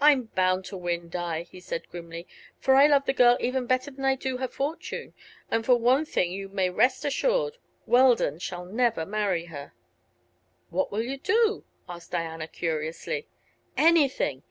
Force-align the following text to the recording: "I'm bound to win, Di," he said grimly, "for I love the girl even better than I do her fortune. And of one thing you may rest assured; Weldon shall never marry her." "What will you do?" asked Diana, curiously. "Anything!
"I'm 0.00 0.26
bound 0.36 0.64
to 0.66 0.76
win, 0.76 1.08
Di," 1.08 1.42
he 1.42 1.58
said 1.58 1.88
grimly, 1.88 2.28
"for 2.60 2.76
I 2.76 2.86
love 2.86 3.06
the 3.06 3.12
girl 3.12 3.36
even 3.40 3.66
better 3.66 3.90
than 3.90 4.04
I 4.04 4.14
do 4.14 4.36
her 4.36 4.46
fortune. 4.46 5.14
And 5.50 5.68
of 5.68 5.80
one 5.80 6.04
thing 6.04 6.30
you 6.30 6.48
may 6.48 6.70
rest 6.70 7.04
assured; 7.04 7.58
Weldon 7.84 8.38
shall 8.38 8.64
never 8.64 9.04
marry 9.04 9.46
her." 9.46 9.72
"What 10.70 10.92
will 10.92 11.02
you 11.02 11.18
do?" 11.18 11.64
asked 11.88 12.12
Diana, 12.12 12.46
curiously. 12.46 13.26
"Anything! 13.76 14.44